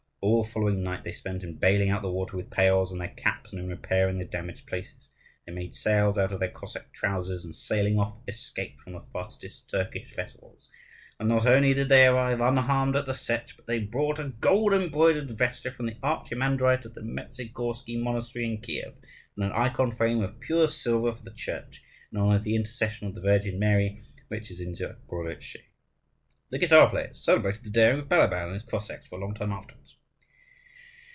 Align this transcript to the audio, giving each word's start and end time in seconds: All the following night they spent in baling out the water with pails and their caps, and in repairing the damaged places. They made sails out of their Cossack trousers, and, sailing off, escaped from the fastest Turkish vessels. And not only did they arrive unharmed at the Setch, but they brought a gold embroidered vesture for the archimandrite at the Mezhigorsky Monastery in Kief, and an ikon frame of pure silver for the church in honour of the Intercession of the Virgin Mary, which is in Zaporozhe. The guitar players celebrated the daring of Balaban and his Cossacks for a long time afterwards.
All 0.23 0.43
the 0.43 0.51
following 0.51 0.83
night 0.83 1.03
they 1.03 1.13
spent 1.13 1.41
in 1.43 1.55
baling 1.55 1.89
out 1.89 2.03
the 2.03 2.11
water 2.11 2.37
with 2.37 2.51
pails 2.51 2.91
and 2.91 3.01
their 3.01 3.07
caps, 3.07 3.51
and 3.51 3.59
in 3.59 3.67
repairing 3.69 4.19
the 4.19 4.23
damaged 4.23 4.67
places. 4.67 5.09
They 5.47 5.51
made 5.51 5.73
sails 5.73 6.15
out 6.15 6.31
of 6.31 6.39
their 6.39 6.51
Cossack 6.51 6.91
trousers, 6.93 7.43
and, 7.43 7.55
sailing 7.55 7.97
off, 7.97 8.19
escaped 8.27 8.81
from 8.81 8.93
the 8.93 8.99
fastest 8.99 9.67
Turkish 9.71 10.13
vessels. 10.13 10.69
And 11.19 11.27
not 11.27 11.47
only 11.47 11.73
did 11.73 11.89
they 11.89 12.05
arrive 12.05 12.39
unharmed 12.39 12.95
at 12.95 13.07
the 13.07 13.13
Setch, 13.15 13.55
but 13.55 13.65
they 13.65 13.79
brought 13.79 14.19
a 14.19 14.29
gold 14.29 14.73
embroidered 14.73 15.31
vesture 15.31 15.71
for 15.71 15.81
the 15.81 15.95
archimandrite 16.03 16.85
at 16.85 16.93
the 16.93 17.01
Mezhigorsky 17.01 17.97
Monastery 17.99 18.45
in 18.45 18.59
Kief, 18.59 18.93
and 19.35 19.43
an 19.45 19.51
ikon 19.53 19.89
frame 19.91 20.21
of 20.21 20.39
pure 20.39 20.67
silver 20.67 21.11
for 21.13 21.23
the 21.23 21.33
church 21.33 21.81
in 22.11 22.19
honour 22.19 22.35
of 22.35 22.43
the 22.43 22.55
Intercession 22.55 23.07
of 23.07 23.15
the 23.15 23.21
Virgin 23.21 23.57
Mary, 23.57 24.03
which 24.27 24.51
is 24.51 24.59
in 24.59 24.73
Zaporozhe. 24.75 25.63
The 26.51 26.59
guitar 26.59 26.87
players 26.91 27.19
celebrated 27.25 27.63
the 27.63 27.71
daring 27.71 28.01
of 28.01 28.07
Balaban 28.09 28.43
and 28.45 28.53
his 28.53 28.61
Cossacks 28.61 29.07
for 29.07 29.17
a 29.17 29.21
long 29.23 29.33
time 29.33 29.51
afterwards. 29.51 29.97